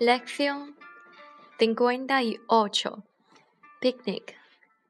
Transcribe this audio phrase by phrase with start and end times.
[0.00, 0.76] Lección
[1.58, 3.02] cincuenta y ocho.
[3.80, 4.36] Picnic.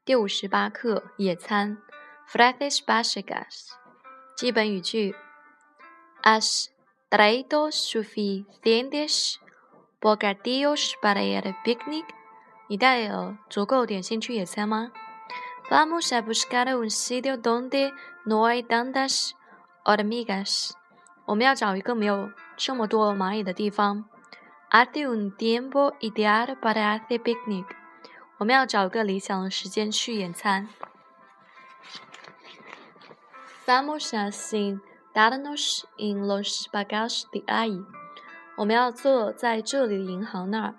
[0.05, 1.79] 第五十八课野餐。
[2.31, 3.69] Frases básicas.
[4.37, 5.15] 基本语句。
[6.21, 6.67] Has
[7.09, 9.39] traído suficientes
[9.99, 12.05] bocadillos para el picnic?
[12.67, 14.91] 你带了足够点心去野餐吗
[15.71, 17.91] ？Vamos a buscar un sitio donde
[18.25, 19.31] no hay tantas
[19.83, 20.73] hormigas.
[21.25, 24.07] 我们要找一个没有这么多蚂蚁的地方。
[24.71, 27.65] Hace un tiempo ideal para hacer picnic。
[28.37, 30.69] 我们要找个理想的时间去野餐。
[33.65, 37.83] Vamos a sentarnos en los bajos de ahí。
[38.57, 40.75] 我们要坐在这里的银行那儿。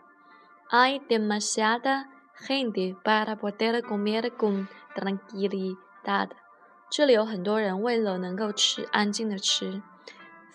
[0.70, 2.06] Hay demasiada
[2.38, 6.30] gente para poder comer con tranquilidad。
[6.88, 9.82] 这里有很多人，为了能够吃，安静的吃。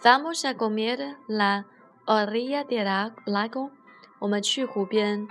[0.01, 1.65] Vamos a comer la
[2.05, 3.71] orilla del lago，
[4.19, 5.27] 我们去湖边，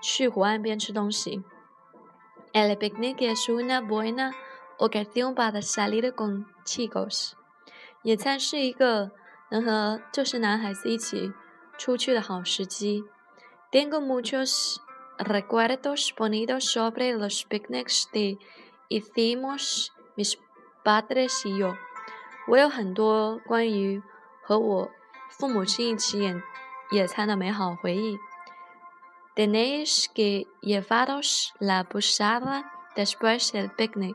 [0.00, 1.42] 去湖岸边吃东西。
[2.52, 4.32] El picnic es una buena
[4.78, 7.32] ocasión para salir con chicos。
[8.02, 9.10] 野餐是一个
[9.50, 11.32] 能和就是男孩子一起
[11.76, 13.04] 出去的好时机。
[13.72, 14.76] Tengo muchos
[15.18, 18.38] recuerdos bonitos sobre los picnics que
[18.88, 20.36] hicimos mis
[20.84, 21.74] padres y yo。
[22.46, 24.00] 我有很多关于
[24.42, 24.90] 和我
[25.36, 26.40] 父母亲一起野
[26.92, 28.18] 野餐的美好回忆。
[29.34, 34.14] Tenéis que llevaros la posada después del picnic。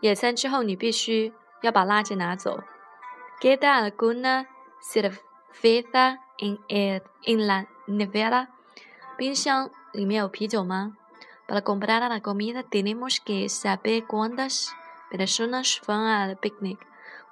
[0.00, 2.62] 野餐之后，你必须要把垃圾拿走。
[3.40, 4.46] ¿Queda alguna
[4.82, 8.48] cerveza en el en la nevera？
[9.16, 10.96] 冰箱里面有啤酒吗
[11.48, 14.74] ？Para comprar la comida tenemos que saber cuántas
[15.10, 16.78] personas van al picnic。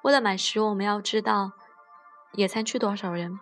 [0.03, 1.53] 为了买食物，我们要知道
[2.33, 3.41] 野餐去多少人。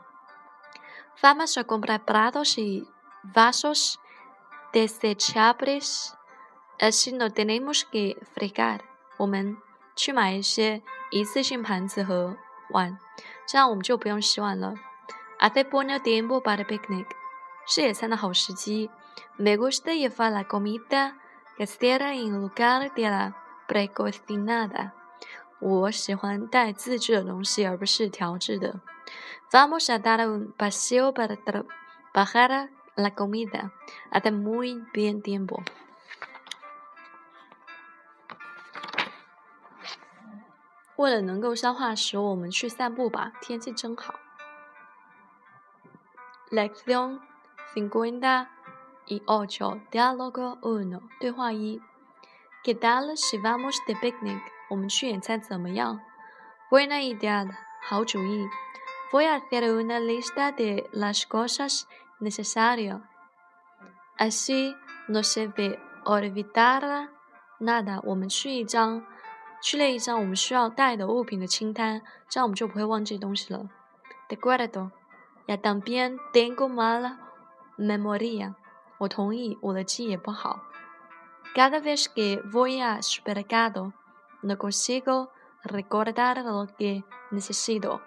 [1.21, 2.87] Vamos a comprar platos y
[3.23, 3.99] vasos
[4.73, 6.15] desechables,
[6.79, 8.81] así no tenemos que fregar。
[9.17, 9.57] 我们
[9.97, 12.37] 去买一些一次性盘子和
[12.71, 12.99] 碗，
[13.47, 14.75] 这样我们就不用洗碗了。
[15.41, 17.07] Hace buen tiempo para picnic，
[17.67, 18.91] 是野餐的好时机。
[19.37, 21.15] Me gusta llevar la comida
[21.57, 23.35] casera en lugar de la
[23.67, 24.93] precocinada。
[25.61, 28.81] 我喜欢带自制的东西，而不是调制的。
[29.51, 31.37] Vamos a dar un paseo para
[32.13, 33.71] bajar la comida.
[34.11, 35.63] Hace muy bien tiempo.
[40.97, 43.33] 为了能够消化食物，我们去散步吧。
[43.41, 44.15] 天气真好。
[46.51, 47.21] Lección
[47.75, 48.49] cincuenta
[49.07, 49.81] y ocho.
[49.91, 51.03] Diálogo uno.
[51.21, 51.81] 对话一。
[52.63, 54.43] ¿Qué tal si vamos de picnic?
[54.69, 56.01] 我们去野餐怎么样
[56.71, 57.49] ？Buena idea.
[57.89, 58.47] 好主意。
[59.11, 61.87] Voy a hacer una lista de las cosas
[62.21, 63.01] necesarias.
[64.19, 64.77] Así
[65.09, 67.09] no se ve olvidar
[67.59, 68.01] nada.
[68.05, 69.05] 我们去一张，
[69.63, 73.69] 去列一张我们需要带的物品的清单，这样我们就不会忘记东西了。
[74.29, 74.91] De acuerdo.
[75.47, 77.17] Ya también tengo mala
[77.79, 78.55] memoria.
[78.99, 80.61] 我同意，我的记忆也不好。
[81.55, 83.93] Cada vez que voy a supermercado,
[84.43, 85.29] no consigo
[85.65, 88.01] recordar lo que necesito.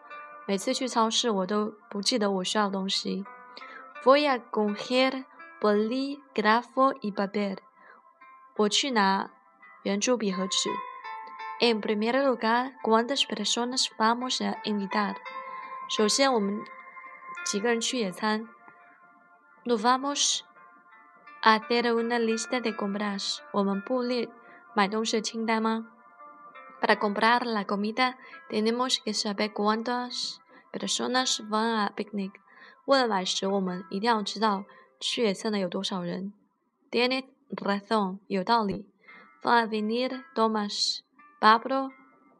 [0.47, 3.25] 每次去超市，我都不记得我需要的东西。
[4.03, 5.25] Voy a coger
[5.59, 7.57] bolígrafo y papel。
[8.55, 9.29] 我去拿
[9.83, 10.69] 圆珠笔和纸。
[11.59, 15.15] En primer lugar, ¿cuántas personas vamos a invitar？
[15.87, 16.59] 首先，我们
[17.45, 18.47] 几个人去野餐
[19.63, 20.41] ？No vamos
[21.41, 23.37] a hacer una lista de compras。
[23.51, 24.27] 我们不列
[24.73, 25.87] 买东西的清单吗
[26.80, 30.40] ？Para comprar la comida tenemos que saber cuántas
[30.72, 32.32] personas van a picnic。
[32.84, 34.64] 为了买食，我们一定要知道
[35.00, 36.32] 去野餐的有多少人。
[36.90, 38.86] Tiene razón，有道理。
[39.42, 41.04] Van a venir Tomás,
[41.40, 41.90] Pablo,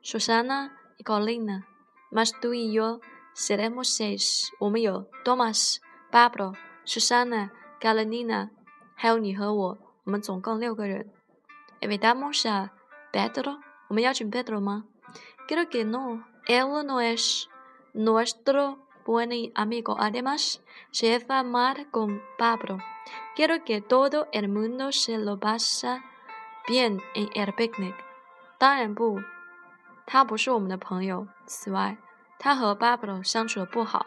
[0.03, 1.67] Susana y Colina.
[2.11, 3.01] Más tú y yo
[3.35, 4.49] seremos seis。
[4.61, 5.79] 我们有 Tomás,
[6.13, 6.55] Pablo,
[6.85, 7.51] Susana,
[7.81, 8.51] Carolina，
[8.95, 11.13] 还有你和我，我们总共六个人。
[11.81, 12.71] Invitamos a
[13.13, 13.61] Pedro。
[13.91, 14.85] 我们邀请 Pedro 吗？
[15.49, 16.25] Creo que no.
[16.47, 17.49] Él no es
[17.93, 19.97] nuestro buen amigo.
[19.99, 20.61] Además,
[20.93, 22.79] se va mal con Pablo.
[23.35, 26.03] Quiero que todo el mundo se lo pase
[26.69, 27.95] bien en el picnic.
[28.59, 29.21] 当然不，
[30.07, 31.27] 他不是我们的朋友。
[31.47, 31.97] 此外，
[32.39, 34.07] 他和 Pablo 相处的不好。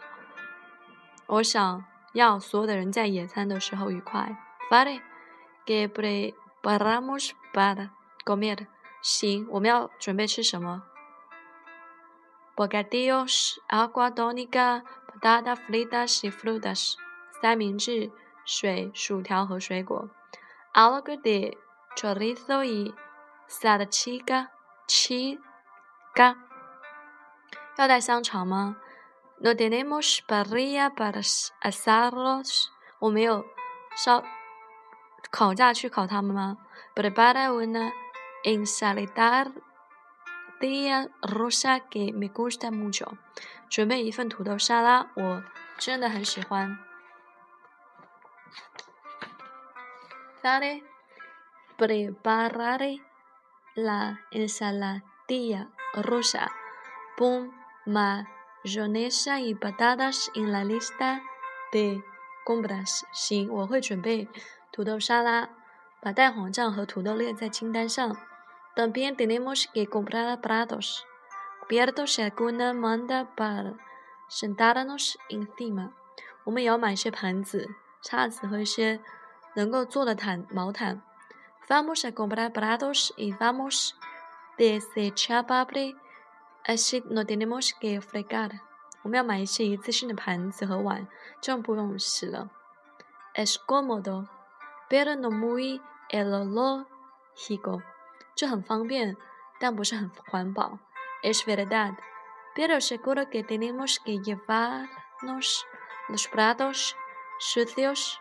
[1.26, 1.84] 我想
[2.14, 4.36] 要所有的人在野餐的时候愉快。
[4.70, 5.00] Vale,
[5.66, 7.90] que preparamos para
[8.24, 8.66] comer.
[9.05, 10.81] 行，我们要准备吃什么
[12.55, 16.95] ？bocadillos, agua tónica, patatas fritas y frutas.
[17.39, 18.11] 三明治、
[18.45, 20.09] 水、薯条和水果。
[20.73, 21.55] Algo de
[21.95, 22.95] chorizo y
[23.47, 24.47] salchicha,
[24.87, 26.37] chica。
[27.77, 28.77] 要带香肠吗
[29.37, 31.21] ？No tenemos parrilla para
[31.61, 32.69] asarlos。
[32.97, 33.45] 我没有
[33.95, 34.23] 烧
[35.29, 36.57] 烤架去烤它们吗
[36.95, 37.91] ？Prepara una
[38.45, 39.51] ensalada
[41.21, 43.17] rosa que me gusta mucho。
[43.69, 45.43] 准备一份土豆沙拉，我
[45.77, 46.79] 真的很喜欢。
[50.41, 50.83] Dale,
[51.77, 53.01] prepararé
[53.75, 56.51] la ensalada rosa.
[57.17, 57.51] Pon
[57.85, 61.21] mayonesa y patatas en la lista
[61.71, 62.03] de
[62.45, 63.03] compras。
[63.11, 64.27] 行，我会准备
[64.71, 65.49] 土豆沙拉，
[65.99, 68.15] 把蛋黄酱和土豆列在清单上。
[68.74, 71.04] También tenemos que comprar platos,
[71.60, 73.74] cubiertos y alguna manta para
[74.28, 75.92] sentarnos encima。
[76.44, 77.68] 我们也要买一些盘子、
[78.00, 79.00] 叉子和一些
[79.54, 81.02] 能够坐的毯、毛毯。
[81.68, 83.94] Vamos a comprar platos y vamos
[84.56, 85.96] desechable,
[86.64, 88.60] así no tenemos que fregar。
[89.02, 91.06] 我们要买一些一次性的盘子和碗，
[91.40, 92.50] 这样不用洗了。
[93.34, 94.26] Es cómodo,
[94.88, 95.80] pero no muy
[96.10, 97.82] ecológico。
[98.35, 99.15] 这很方便，
[99.59, 100.79] 但不是很环保。
[101.23, 101.95] Es verdad,
[102.53, 105.65] pero seguro que tenemos que llevarnos
[106.09, 106.93] los platos
[107.39, 108.17] sucios。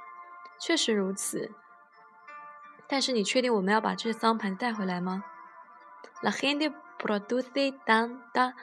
[0.58, 1.50] 确实如此，
[2.88, 5.25] 但是你确定我们要把这些脏盘带回来吗
[6.22, 8.55] ？La gente produce tanta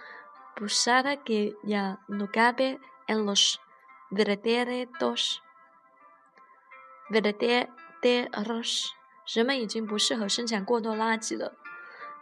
[0.56, 3.60] basura que ya no cabe en los
[4.10, 5.42] vertederos.
[7.10, 8.96] Vertederos.
[9.34, 11.54] 人们已经不适合生产过多垃圾了。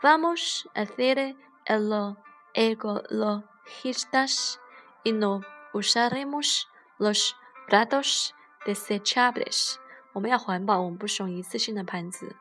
[0.01, 1.35] Vamos a hacer
[1.65, 2.15] el
[2.53, 3.43] ego lo
[3.83, 4.57] histas
[5.03, 6.67] en los usaremos
[6.97, 7.33] los
[7.67, 8.29] platos
[8.65, 9.77] desechables。
[10.13, 12.35] 我们要环保，我们不使用一次性的盘子。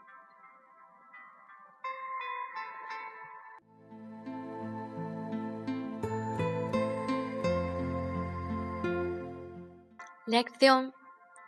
[10.27, 10.93] Lección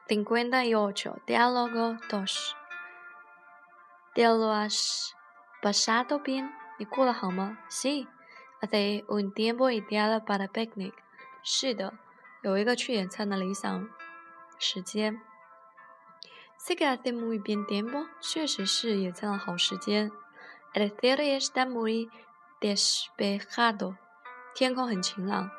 [0.09, 2.60] 58, diálogo dos。
[4.15, 5.15] Delos
[5.63, 7.57] pasado bien, ¿y cuál hago?
[7.69, 8.09] Sí,
[8.61, 10.95] hace un tiempo ideal para picnic.
[11.43, 11.95] 是的，
[12.43, 13.89] 有一个去野餐的理想
[14.59, 15.21] 时间。
[16.59, 20.11] Sí que hace muy bien tiempo，确实是野餐的好时间。
[20.75, 22.11] El cielo está muy
[22.61, 23.97] despejado，
[24.55, 25.51] 天空很晴朗。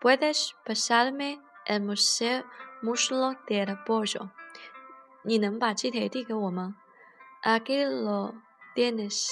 [0.00, 2.44] Puedes pasarme el museo
[2.82, 4.28] muslo del pollo，
[5.22, 6.76] 你能把鸡腿递给我吗？
[7.41, 8.35] ？Aquí lo
[8.75, 9.29] tienes.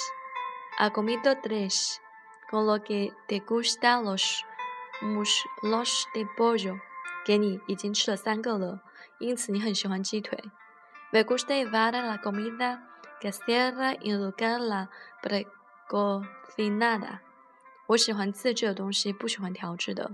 [0.78, 2.00] Ha comido tres,
[2.50, 4.44] con lo que te gustan los
[5.00, 6.78] muslos de pollo.
[7.24, 8.82] 给你，已经吃了三个了，
[9.18, 10.38] 因此你很喜欢鸡腿。
[11.12, 12.80] Me gusta llevar la comida
[13.20, 14.88] casera en lugar la
[15.22, 17.20] precocinada.
[17.86, 20.10] 我喜欢自制的东西，不喜欢调制的。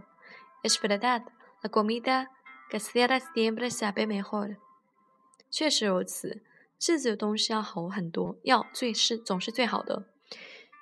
[0.62, 1.22] Es verdad,
[1.62, 2.28] la comida
[2.68, 4.56] casera siempre sabe mejor.
[5.50, 6.42] 确实如此。
[6.83, 10.03] 自制的东西要好很多，要最是总是最好的。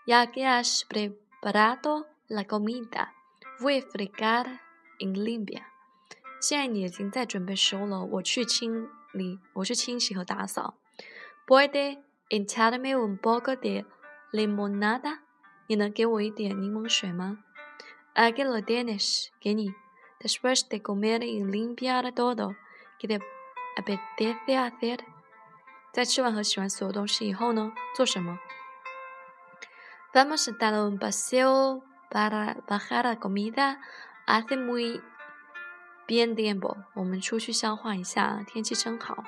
[0.08, 3.10] Ya que has preparado la comida,
[3.60, 4.58] voy a fregar
[4.98, 5.62] en limpia。
[6.42, 10.80] 现在你已经在准备食物了，我去清理，我去清洗和打扫。
[11.46, 13.86] Puede echarme un poco de
[14.32, 15.20] limonada？
[15.68, 17.44] 你能给我一点柠檬水吗
[18.16, 19.76] ？Aquí lo tienes，给你。
[20.20, 22.56] Después de comer y limpiar todo,
[23.00, 23.20] ¿qué te
[23.78, 25.02] apetece hacer？
[25.92, 28.40] 在吃完和洗完所有东西以后呢，做什么
[30.14, 33.80] ？Vamos a dar un paseo para bajar la comida.
[34.26, 35.02] Hace muy
[36.08, 36.78] bien tiempo.
[36.94, 39.24] 我们出去消化一下，天气真好。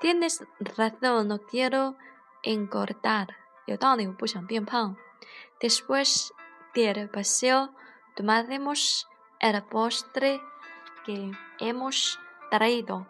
[0.00, 0.42] Tienes
[0.76, 1.96] razón, no quiero
[2.42, 3.28] engordar.
[3.66, 4.96] 有道理，我不想变胖。
[5.60, 6.30] Después
[6.74, 7.74] del paseo,
[8.16, 9.06] tomaremos
[9.40, 10.40] el postre
[11.04, 12.18] que hemos
[12.50, 13.06] traído.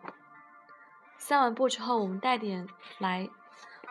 [1.21, 2.67] 散完步之后，我们带点
[2.99, 3.29] 来，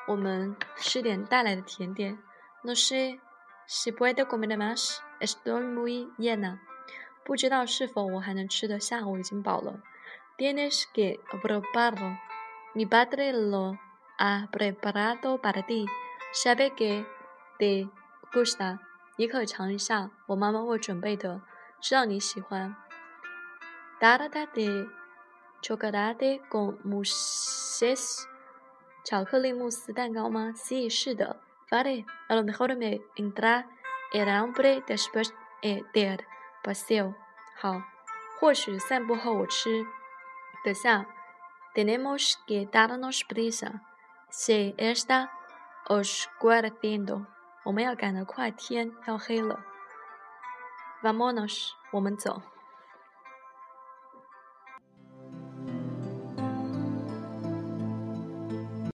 [0.07, 2.17] 我们吃点带来的甜点。
[2.63, 3.19] No sé
[3.67, 4.97] si puedo comer más.
[5.19, 6.57] Estoy muy llena.
[7.23, 9.79] 不知道是否我还能吃得下，我已经饱了。
[10.37, 12.17] Tienes que probarlo.
[12.73, 13.77] Mi padre lo
[14.17, 15.85] ha preparado para ti.
[16.33, 17.05] Sabe que
[17.59, 17.87] te
[18.33, 18.79] gusta.
[19.17, 21.41] 你可以尝一下，我妈妈为准备的，
[21.79, 22.75] 知道你喜欢。
[23.99, 24.89] Tarta de
[25.61, 28.25] chocolate con mousse，
[29.03, 31.41] 巧克力慕斯蛋糕吗？Sí，是的。
[31.69, 33.65] Vale, a lo mejor me entra
[34.11, 36.19] el hambre después del
[36.63, 37.13] paseo。
[37.55, 37.83] 好，
[38.39, 39.85] 或许散步后我吃
[40.63, 41.05] 等下
[41.75, 43.81] ，tenemos que darnos prisa.
[44.31, 45.29] Se está
[45.87, 47.25] oscureciendo，
[47.63, 49.59] 我们要赶得快，天要黑了。
[51.01, 52.41] Vamonos，我们走。